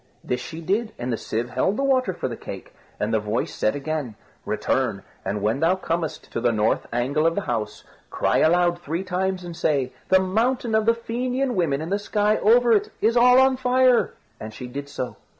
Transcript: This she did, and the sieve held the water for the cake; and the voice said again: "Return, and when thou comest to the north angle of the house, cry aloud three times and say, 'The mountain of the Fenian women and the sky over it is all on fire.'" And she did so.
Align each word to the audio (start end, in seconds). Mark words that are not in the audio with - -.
This 0.23 0.41
she 0.41 0.61
did, 0.61 0.93
and 0.97 1.13
the 1.13 1.15
sieve 1.15 1.51
held 1.51 1.77
the 1.77 1.83
water 1.83 2.11
for 2.11 2.27
the 2.27 2.35
cake; 2.35 2.73
and 2.99 3.13
the 3.13 3.19
voice 3.19 3.53
said 3.53 3.75
again: 3.75 4.15
"Return, 4.47 5.03
and 5.23 5.43
when 5.43 5.59
thou 5.59 5.75
comest 5.75 6.31
to 6.31 6.41
the 6.41 6.51
north 6.51 6.87
angle 6.91 7.27
of 7.27 7.35
the 7.35 7.41
house, 7.41 7.83
cry 8.09 8.39
aloud 8.39 8.79
three 8.79 9.03
times 9.03 9.43
and 9.43 9.55
say, 9.55 9.93
'The 10.09 10.19
mountain 10.19 10.73
of 10.73 10.87
the 10.87 10.95
Fenian 10.95 11.53
women 11.53 11.81
and 11.83 11.91
the 11.91 11.99
sky 11.99 12.37
over 12.37 12.71
it 12.73 12.89
is 12.99 13.15
all 13.15 13.39
on 13.39 13.57
fire.'" 13.57 14.15
And 14.39 14.55
she 14.55 14.65
did 14.65 14.89
so. 14.89 15.17